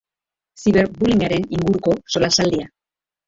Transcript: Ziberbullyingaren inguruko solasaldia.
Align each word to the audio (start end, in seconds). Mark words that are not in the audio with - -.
Ziberbullyingaren 0.61 1.45
inguruko 1.57 1.93
solasaldia. 2.15 2.69